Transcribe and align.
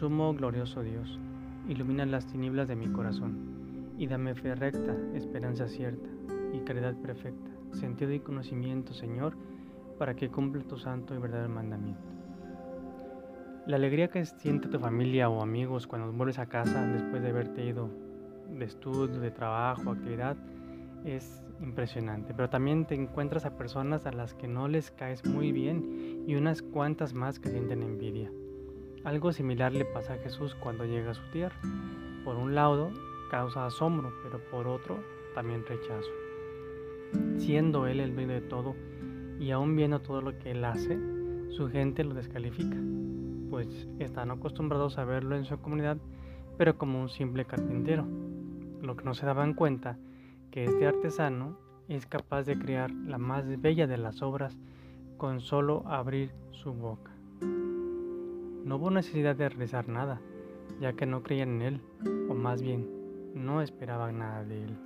Sumo 0.00 0.32
glorioso 0.32 0.82
Dios, 0.82 1.20
ilumina 1.68 2.06
las 2.06 2.26
tinieblas 2.26 2.68
de 2.68 2.74
mi 2.74 2.90
corazón 2.90 3.92
y 3.98 4.06
dame 4.06 4.34
fe 4.34 4.54
recta, 4.54 4.96
esperanza 5.12 5.68
cierta 5.68 6.08
y 6.54 6.60
caridad 6.60 6.94
perfecta, 7.02 7.50
sentido 7.72 8.10
y 8.10 8.20
conocimiento, 8.20 8.94
Señor, 8.94 9.36
para 9.98 10.16
que 10.16 10.30
cumpla 10.30 10.62
tu 10.62 10.78
santo 10.78 11.14
y 11.14 11.18
verdadero 11.18 11.50
mandamiento. 11.50 12.00
La 13.66 13.76
alegría 13.76 14.08
que 14.08 14.24
siente 14.24 14.68
tu 14.68 14.78
familia 14.78 15.28
o 15.28 15.42
amigos 15.42 15.86
cuando 15.86 16.10
vuelves 16.10 16.38
a 16.38 16.46
casa 16.46 16.82
después 16.86 17.20
de 17.22 17.28
haberte 17.28 17.66
ido 17.66 17.90
de 18.58 18.64
estudio, 18.64 19.20
de 19.20 19.30
trabajo, 19.30 19.90
actividad, 19.90 20.38
es 21.04 21.42
impresionante. 21.60 22.32
Pero 22.32 22.48
también 22.48 22.86
te 22.86 22.94
encuentras 22.94 23.44
a 23.44 23.58
personas 23.58 24.06
a 24.06 24.12
las 24.12 24.32
que 24.32 24.48
no 24.48 24.66
les 24.66 24.90
caes 24.92 25.26
muy 25.26 25.52
bien 25.52 26.24
y 26.26 26.36
unas 26.36 26.62
cuantas 26.62 27.12
más 27.12 27.38
que 27.38 27.50
sienten 27.50 27.82
envidia. 27.82 28.30
Algo 29.02 29.32
similar 29.32 29.72
le 29.72 29.86
pasa 29.86 30.14
a 30.14 30.18
Jesús 30.18 30.54
cuando 30.54 30.84
llega 30.84 31.12
a 31.12 31.14
su 31.14 31.22
tierra. 31.32 31.56
Por 32.22 32.36
un 32.36 32.54
lado, 32.54 32.90
causa 33.30 33.64
asombro, 33.64 34.12
pero 34.22 34.38
por 34.50 34.68
otro, 34.68 35.02
también 35.34 35.64
rechazo. 35.66 36.10
Siendo 37.38 37.86
Él 37.86 38.00
el 38.00 38.14
dueño 38.14 38.34
de 38.34 38.42
todo 38.42 38.76
y 39.38 39.52
aún 39.52 39.74
viendo 39.74 40.00
todo 40.02 40.20
lo 40.20 40.38
que 40.38 40.50
Él 40.50 40.62
hace, 40.66 40.98
su 41.48 41.70
gente 41.70 42.04
lo 42.04 42.12
descalifica, 42.12 42.76
pues 43.48 43.88
están 43.98 44.30
acostumbrados 44.30 44.98
a 44.98 45.04
verlo 45.04 45.34
en 45.34 45.46
su 45.46 45.58
comunidad, 45.60 45.96
pero 46.58 46.76
como 46.76 47.00
un 47.00 47.08
simple 47.08 47.46
carpintero. 47.46 48.06
Lo 48.82 48.96
que 48.96 49.04
no 49.04 49.14
se 49.14 49.24
daban 49.24 49.54
cuenta 49.54 49.96
que 50.50 50.64
este 50.64 50.86
artesano 50.86 51.56
es 51.88 52.04
capaz 52.04 52.42
de 52.42 52.58
crear 52.58 52.90
la 52.90 53.16
más 53.16 53.46
bella 53.62 53.86
de 53.86 53.96
las 53.96 54.20
obras 54.20 54.58
con 55.16 55.40
solo 55.40 55.84
abrir 55.86 56.32
su 56.50 56.74
boca. 56.74 57.12
No 58.64 58.76
hubo 58.76 58.90
necesidad 58.90 59.36
de 59.36 59.48
realizar 59.48 59.88
nada, 59.88 60.20
ya 60.80 60.92
que 60.92 61.06
no 61.06 61.22
creían 61.22 61.50
en 61.56 61.62
él, 61.62 61.80
o 62.28 62.34
más 62.34 62.60
bien, 62.60 62.86
no 63.34 63.62
esperaban 63.62 64.18
nada 64.18 64.44
de 64.44 64.64
él. 64.64 64.76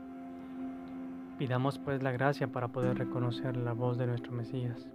Pidamos 1.39 1.78
pues 1.78 2.03
la 2.03 2.12
gracia 2.12 2.53
para 2.53 2.69
poder 2.69 2.97
reconocer 2.97 3.56
la 3.56 3.72
voz 3.72 3.98
de 3.98 4.06
nuestro 4.06 4.33
Mesías, 4.33 4.86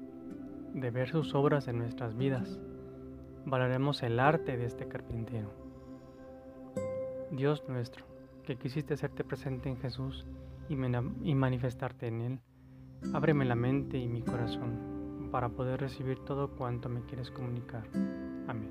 de 0.74 0.92
ver 0.92 1.10
sus 1.10 1.36
obras 1.36 1.68
en 1.68 1.78
nuestras 1.78 2.16
vidas. 2.16 2.60
Valoremos 3.46 4.02
el 4.04 4.20
arte 4.20 4.56
de 4.56 4.66
este 4.66 4.88
carpintero. 4.88 5.52
Dios 7.32 7.64
nuestro, 7.68 8.06
que 8.44 8.56
quisiste 8.56 8.94
hacerte 8.94 9.24
presente 9.24 9.68
en 9.68 9.78
Jesús 9.78 10.26
y, 10.70 10.76
y 10.76 11.36
manifestarte 11.36 12.08
en 12.08 12.22
Él, 12.22 12.40
ábreme 13.14 13.44
la 13.44 13.56
mente 13.56 13.98
y 13.98 14.08
mi 14.08 14.22
corazón 14.22 14.99
para 15.32 15.50
poder 15.50 15.80
recibir 15.80 16.20
todo 16.20 16.50
cuanto 16.50 16.90
me 16.90 17.02
quieres 17.02 17.32
comunicar. 17.32 17.84
Amén. 18.48 18.70